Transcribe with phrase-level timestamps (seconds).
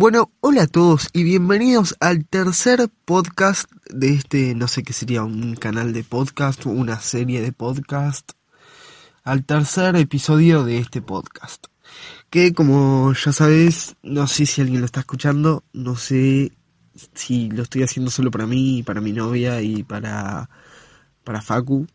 [0.00, 5.22] Bueno, hola a todos y bienvenidos al tercer podcast de este, no sé qué sería,
[5.24, 8.32] un canal de podcast, una serie de podcast,
[9.24, 11.66] al tercer episodio de este podcast.
[12.30, 16.50] Que como ya sabes, no sé si alguien lo está escuchando, no sé
[17.12, 20.48] si lo estoy haciendo solo para mí, para mi novia y para,
[21.24, 21.86] para Facu.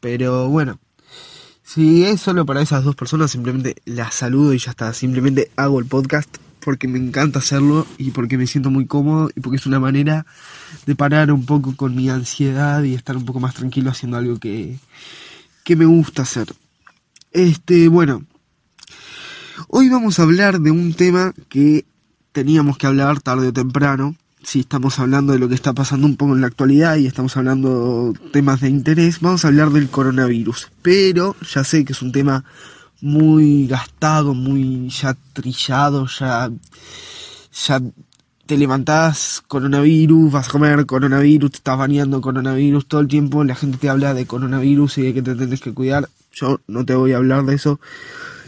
[0.00, 0.80] Pero bueno,
[1.62, 4.94] si es solo para esas dos personas, simplemente las saludo y ya está.
[4.94, 9.40] Simplemente hago el podcast porque me encanta hacerlo y porque me siento muy cómodo y
[9.40, 10.26] porque es una manera
[10.86, 14.38] de parar un poco con mi ansiedad y estar un poco más tranquilo haciendo algo
[14.38, 14.78] que,
[15.64, 16.52] que me gusta hacer.
[17.32, 18.24] Este, bueno,
[19.68, 21.84] hoy vamos a hablar de un tema que
[22.32, 24.16] teníamos que hablar tarde o temprano.
[24.42, 27.36] Si estamos hablando de lo que está pasando un poco en la actualidad y estamos
[27.36, 30.70] hablando temas de interés, vamos a hablar del coronavirus.
[30.80, 32.44] Pero ya sé que es un tema
[33.00, 36.50] muy gastado, muy ya trillado, ya,
[37.66, 37.82] ya
[38.46, 43.54] te levantás coronavirus, vas a comer coronavirus, te estás bañando coronavirus todo el tiempo, la
[43.54, 46.08] gente te habla de coronavirus y de que te tienes que cuidar.
[46.32, 47.78] Yo no te voy a hablar de eso.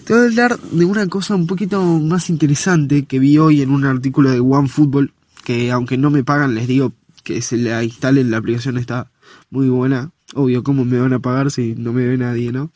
[0.04, 3.70] Te voy a hablar de una cosa un poquito más interesante que vi hoy en
[3.70, 5.12] un artículo de OneFootball,
[5.44, 6.92] que aunque no me pagan, les digo
[7.22, 9.10] que se la instalen, la aplicación está
[9.50, 10.10] muy buena.
[10.34, 12.70] Obvio, ¿cómo me van a pagar si no me ve nadie, no?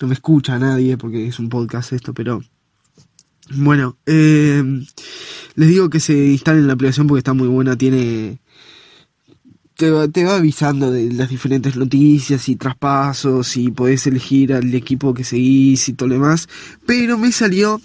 [0.00, 2.42] No me escucha nadie porque es un podcast esto, pero...
[3.50, 4.62] Bueno, eh,
[5.54, 8.38] les digo que se instalen la aplicación porque está muy buena, tiene
[9.76, 15.24] te va, avisando de las diferentes noticias y traspasos y podés elegir al equipo que
[15.24, 16.48] seguís y todo lo demás.
[16.86, 17.80] Pero me salió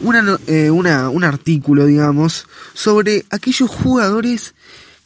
[0.00, 4.54] una, eh, un artículo, digamos, sobre aquellos jugadores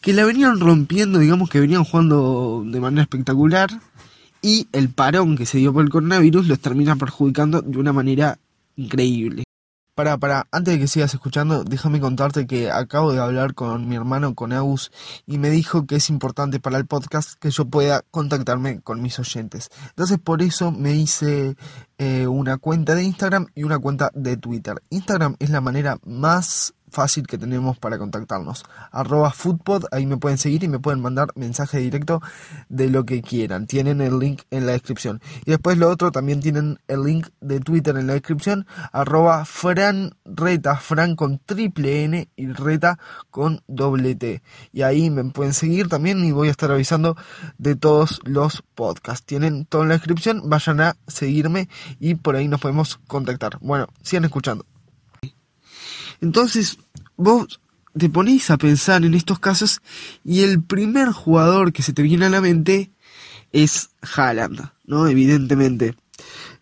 [0.00, 3.70] que la venían rompiendo, digamos, que venían jugando de manera espectacular
[4.42, 8.38] y el parón que se dio por el coronavirus los termina perjudicando de una manera
[8.76, 9.44] increíble.
[9.94, 13.94] Para, para, antes de que sigas escuchando, déjame contarte que acabo de hablar con mi
[13.94, 14.90] hermano, con Agus,
[15.26, 19.18] y me dijo que es importante para el podcast que yo pueda contactarme con mis
[19.18, 19.68] oyentes.
[19.90, 21.56] Entonces por eso me hice
[21.98, 24.82] eh, una cuenta de Instagram y una cuenta de Twitter.
[24.88, 28.64] Instagram es la manera más fácil que tenemos para contactarnos.
[28.90, 32.20] Arroba Foodpod, ahí me pueden seguir y me pueden mandar mensaje directo
[32.68, 33.66] de lo que quieran.
[33.66, 35.20] Tienen el link en la descripción.
[35.44, 38.66] Y después lo otro, también tienen el link de Twitter en la descripción.
[38.92, 42.98] Arroba Fran Reta, Fran con triple N y Reta
[43.30, 44.42] con doble T.
[44.72, 47.16] Y ahí me pueden seguir también y voy a estar avisando
[47.58, 49.24] de todos los podcasts.
[49.24, 53.58] Tienen todo en la descripción, vayan a seguirme y por ahí nos podemos contactar.
[53.60, 54.71] Bueno, sigan escuchando.
[56.20, 56.78] Entonces,
[57.16, 57.60] vos
[57.96, 59.80] te ponéis a pensar en estos casos
[60.24, 62.90] y el primer jugador que se te viene a la mente
[63.52, 65.06] es Haaland, ¿no?
[65.08, 65.94] Evidentemente.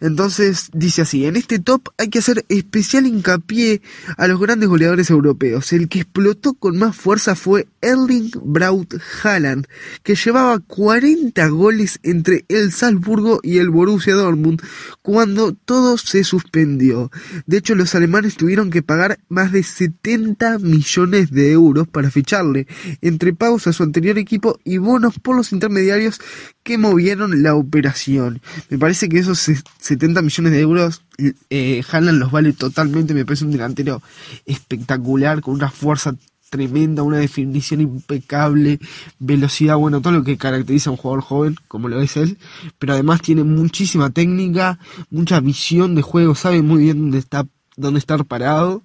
[0.00, 3.82] Entonces dice así, en este top hay que hacer especial hincapié
[4.16, 5.72] a los grandes goleadores europeos.
[5.72, 9.66] El que explotó con más fuerza fue Erling Braut Haaland,
[10.02, 14.62] que llevaba 40 goles entre el Salzburgo y el Borussia Dortmund
[15.02, 17.10] cuando todo se suspendió.
[17.46, 22.66] De hecho, los alemanes tuvieron que pagar más de 70 millones de euros para ficharle,
[23.00, 26.20] entre pagos a su anterior equipo y bonos por los intermediarios
[26.62, 28.40] que movieron la operación.
[28.68, 29.48] Me parece que esos
[29.78, 31.02] 70 millones de euros
[31.50, 34.02] eh, Haaland los vale totalmente, me parece un delantero
[34.46, 36.14] espectacular, con una fuerza
[36.48, 38.80] tremenda, una definición impecable,
[39.18, 42.38] velocidad, bueno, todo lo que caracteriza a un jugador joven, como lo es él,
[42.78, 44.78] pero además tiene muchísima técnica,
[45.10, 47.46] mucha visión de juego, sabe muy bien dónde está,
[47.76, 48.82] dónde estar parado.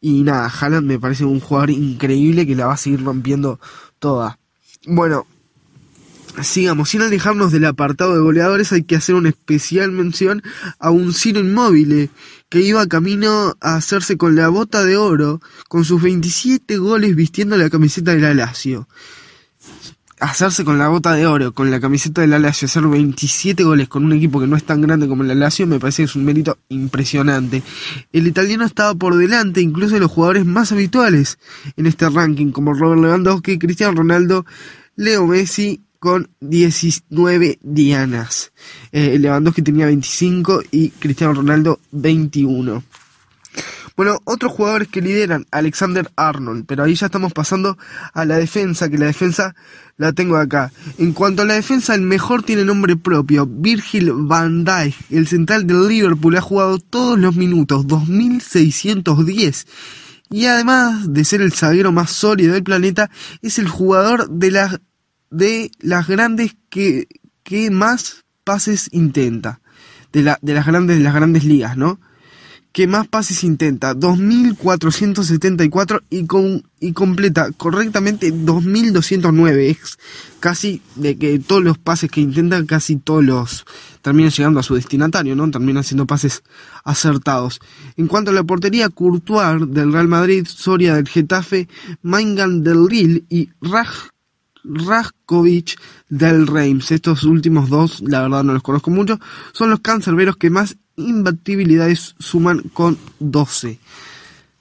[0.00, 3.58] Y nada, Haaland me parece un jugador increíble que la va a seguir rompiendo
[3.98, 4.38] toda.
[4.86, 5.26] Bueno,
[6.42, 10.42] sigamos, sin alejarnos del apartado de goleadores, hay que hacer una especial mención
[10.78, 12.10] a un Ciro Inmóvil
[12.48, 17.56] que iba camino a hacerse con la bota de oro, con sus 27 goles vistiendo
[17.56, 18.88] la camiseta del Alacio.
[20.20, 24.04] Hacerse con la bota de oro, con la camiseta del Alacio, hacer 27 goles con
[24.04, 26.24] un equipo que no es tan grande como el Alacio, me parece que es un
[26.24, 27.62] mérito impresionante.
[28.12, 31.38] El italiano estaba por delante incluso de los jugadores más habituales
[31.76, 34.44] en este ranking, como Robert Lewandowski, Cristiano Ronaldo,
[34.96, 38.52] Leo Messi con 19 dianas.
[38.92, 42.82] Eh, Lewandowski tenía 25 y Cristiano Ronaldo 21.
[43.98, 47.76] Bueno, otros jugadores que lideran, Alexander Arnold, pero ahí ya estamos pasando
[48.14, 49.56] a la defensa, que la defensa
[49.96, 50.70] la tengo acá.
[50.98, 55.66] En cuanto a la defensa, el mejor tiene nombre propio, Virgil van Dijk, el central
[55.66, 59.66] del Liverpool, ha jugado todos los minutos, 2610.
[60.30, 63.10] Y además de ser el zaguero más sólido del planeta,
[63.42, 64.80] es el jugador de la
[65.30, 67.08] de las grandes que,
[67.42, 69.60] que más pases intenta.
[70.12, 72.00] De, la, de las grandes de las grandes ligas, ¿no?
[72.72, 79.70] que más pases intenta, 2.474 y, con, y completa correctamente 2.209.
[79.70, 79.98] Es
[80.38, 83.66] casi de que todos los pases que intenta, casi todos los
[84.02, 85.50] terminan llegando a su destinatario, ¿no?
[85.50, 86.44] Terminan siendo pases
[86.84, 87.58] acertados.
[87.96, 91.66] En cuanto a la portería, Courtois del Real Madrid, Soria del Getafe,
[92.02, 94.10] Maingan del Lille y Raj
[94.68, 95.78] Raskovic
[96.08, 96.90] del Reims.
[96.90, 99.18] Estos últimos dos, la verdad no los conozco mucho,
[99.52, 103.78] son los cancerberos que más imbatibilidades suman con 12.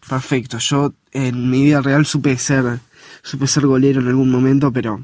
[0.08, 2.80] Perfecto, yo en mi vida real supe ser,
[3.22, 5.04] supe ser golero en algún momento, pero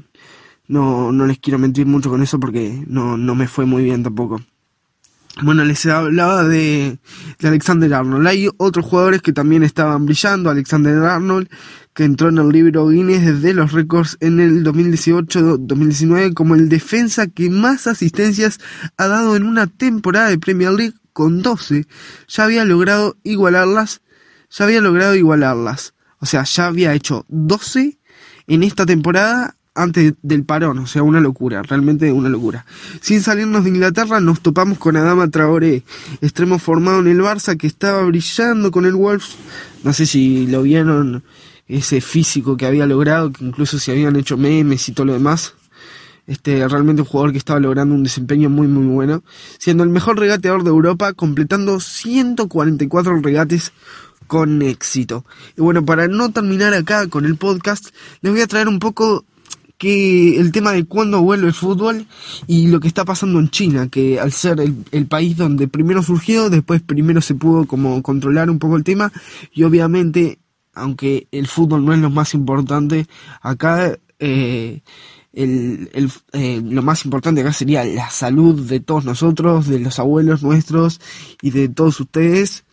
[0.68, 4.02] no, no les quiero mentir mucho con eso porque no, no me fue muy bien
[4.02, 4.40] tampoco.
[5.42, 6.98] Bueno, les hablaba de,
[7.40, 8.26] de, Alexander Arnold.
[8.28, 10.48] Hay otros jugadores que también estaban brillando.
[10.48, 11.48] Alexander Arnold,
[11.94, 17.28] que entró en el libro Guinness desde los récords en el 2018-2019 como el defensa
[17.28, 18.58] que más asistencias
[18.96, 21.86] ha dado en una temporada de Premier League con 12.
[22.28, 24.02] Ya había logrado igualarlas.
[24.50, 25.94] Ya había logrado igualarlas.
[26.18, 27.98] O sea, ya había hecho 12
[28.48, 32.64] en esta temporada antes del parón, o sea, una locura, realmente una locura.
[33.00, 35.82] Sin salirnos de Inglaterra, nos topamos con Adama Traoré,
[36.20, 39.36] extremo formado en el Barça que estaba brillando con el Wolves.
[39.82, 41.24] No sé si lo vieron,
[41.68, 45.54] ese físico que había logrado, que incluso se habían hecho memes y todo lo demás.
[46.26, 49.22] Este, realmente un jugador que estaba logrando un desempeño muy muy bueno,
[49.58, 53.72] siendo el mejor regateador de Europa, completando 144 regates
[54.26, 55.24] con éxito.
[55.56, 57.90] Y bueno, para no terminar acá con el podcast,
[58.22, 59.24] les voy a traer un poco
[59.76, 62.06] que el tema de cuándo vuelve el fútbol
[62.46, 66.48] y lo que está pasando en China, que al ser el, país donde primero surgió,
[66.48, 69.12] después primero se pudo como controlar un poco el tema
[69.52, 70.38] y obviamente,
[70.74, 73.06] aunque el fútbol no es lo más importante,
[73.40, 74.82] acá eh,
[75.32, 80.42] el, eh, lo más importante acá sería la salud de todos nosotros, de los abuelos
[80.42, 81.00] nuestros
[81.42, 82.64] y de todos ustedes.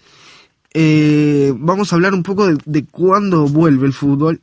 [0.73, 4.41] Eh, vamos a hablar un poco de, de cuándo vuelve el fútbol.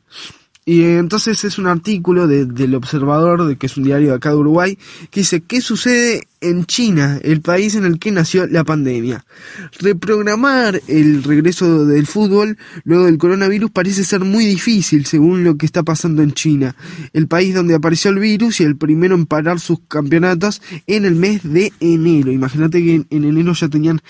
[0.69, 4.29] Y entonces es un artículo de, del Observador, de que es un diario de acá
[4.29, 4.79] de Uruguay,
[5.11, 9.25] que dice, ¿qué sucede en China, el país en el que nació la pandemia?
[9.81, 15.65] Reprogramar el regreso del fútbol luego del coronavirus parece ser muy difícil, según lo que
[15.65, 16.77] está pasando en China,
[17.15, 21.15] el país donde apareció el virus y el primero en parar sus campeonatos en el
[21.15, 22.31] mes de enero.
[22.31, 24.03] Imagínate que en, en enero ya tenían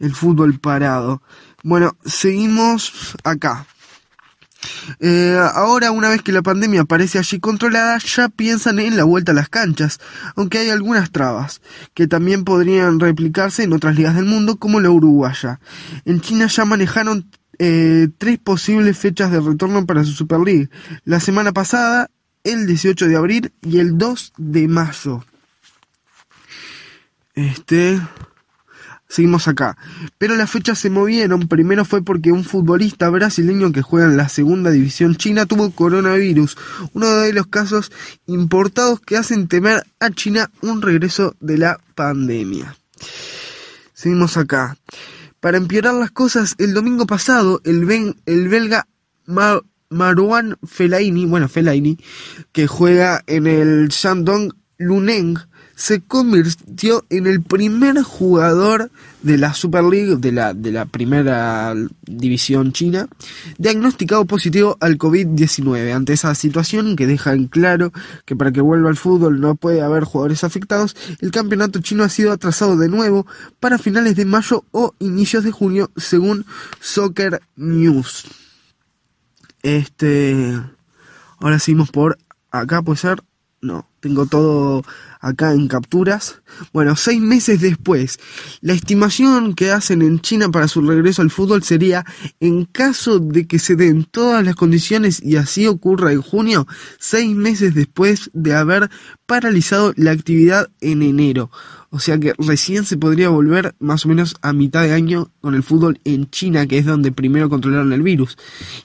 [0.00, 1.20] el fútbol parado.
[1.62, 3.66] Bueno, seguimos acá.
[5.00, 9.32] Eh, ahora, una vez que la pandemia parece allí controlada, ya piensan en la vuelta
[9.32, 10.00] a las canchas,
[10.34, 11.60] aunque hay algunas trabas,
[11.94, 15.60] que también podrían replicarse en otras ligas del mundo, como la uruguaya.
[16.04, 20.68] En China ya manejaron eh, tres posibles fechas de retorno para su Super League.
[21.04, 22.10] La semana pasada,
[22.44, 25.24] el 18 de abril y el 2 de mayo.
[27.34, 28.00] Este...
[29.08, 29.76] Seguimos acá.
[30.18, 31.48] Pero las fechas se movieron.
[31.48, 36.56] Primero fue porque un futbolista brasileño que juega en la segunda división china tuvo coronavirus.
[36.92, 37.92] Uno de los casos
[38.26, 42.76] importados que hacen temer a China un regreso de la pandemia.
[43.92, 44.76] Seguimos acá.
[45.40, 48.88] Para empeorar las cosas, el domingo pasado, el, el belga
[49.26, 51.98] Marwan Fellaini, bueno, Fellaini,
[52.52, 55.38] que juega en el Shandong Luneng,
[55.76, 58.90] se convirtió en el primer jugador
[59.22, 61.74] de la Super League, de la, de la primera
[62.06, 63.08] división china,
[63.58, 65.94] diagnosticado positivo al COVID-19.
[65.94, 67.92] Ante esa situación que deja en claro
[68.24, 72.08] que para que vuelva al fútbol no puede haber jugadores afectados, el campeonato chino ha
[72.08, 73.26] sido atrasado de nuevo
[73.60, 76.46] para finales de mayo o inicios de junio, según
[76.80, 78.24] Soccer News.
[79.62, 80.58] Este.
[81.38, 82.16] Ahora seguimos por
[82.50, 83.22] acá, puede ser.
[83.60, 84.84] No, tengo todo
[85.20, 86.40] acá en capturas.
[86.72, 88.20] Bueno, seis meses después,
[88.60, 92.04] la estimación que hacen en China para su regreso al fútbol sería,
[92.38, 96.68] en caso de que se den todas las condiciones y así ocurra en junio,
[97.00, 98.90] seis meses después de haber
[99.26, 101.50] paralizado la actividad en enero.
[101.90, 105.54] O sea que recién se podría volver más o menos a mitad de año con
[105.54, 108.36] el fútbol en China, que es donde primero controlaron el virus.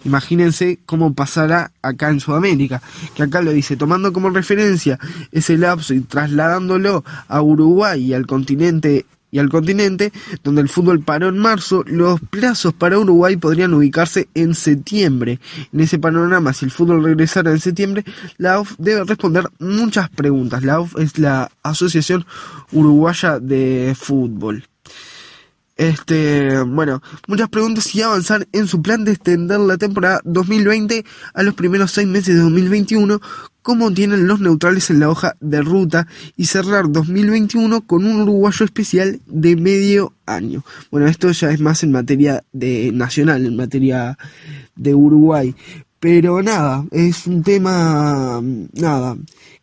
[0.05, 2.81] Imagínense cómo pasará acá en Sudamérica,
[3.15, 4.99] que acá lo dice, tomando como referencia
[5.31, 10.11] ese lapso y trasladándolo a Uruguay y al continente y al continente,
[10.43, 15.39] donde el fútbol paró en marzo, los plazos para Uruguay podrían ubicarse en septiembre.
[15.71, 18.03] En ese panorama, si el fútbol regresara en septiembre,
[18.37, 20.63] la AUF debe responder muchas preguntas.
[20.63, 22.25] La AUF es la Asociación
[22.73, 24.65] Uruguaya de Fútbol.
[25.77, 31.43] Este, bueno, muchas preguntas y avanzar en su plan de extender la temporada 2020 a
[31.43, 33.19] los primeros seis meses de 2021,
[33.61, 38.65] como tienen los neutrales en la hoja de ruta y cerrar 2021 con un uruguayo
[38.65, 40.63] especial de medio año.
[40.91, 44.17] Bueno, esto ya es más en materia de nacional, en materia
[44.75, 45.55] de Uruguay.
[45.99, 48.41] Pero nada, es un tema,
[48.73, 49.15] nada,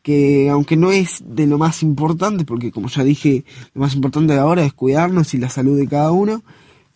[0.09, 4.33] que aunque no es de lo más importante, porque como ya dije, lo más importante
[4.39, 6.43] ahora es cuidarnos y la salud de cada uno,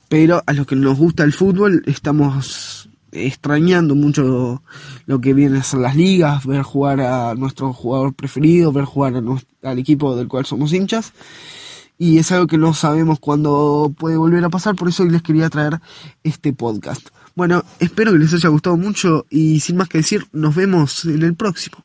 [0.08, 4.62] pero a los que nos gusta el fútbol estamos extrañando mucho
[5.04, 9.22] lo que vienen a ser las ligas, ver jugar a nuestro jugador preferido, ver jugar
[9.62, 11.12] al equipo del cual somos hinchas.
[11.98, 15.20] Y es algo que no sabemos cuándo puede volver a pasar, por eso hoy les
[15.20, 15.82] quería traer
[16.24, 17.08] este podcast.
[17.34, 21.20] Bueno, espero que les haya gustado mucho y sin más que decir, nos vemos en
[21.20, 21.76] el próximo.